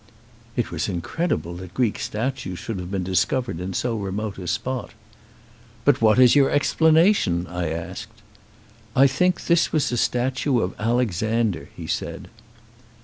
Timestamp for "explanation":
6.49-7.45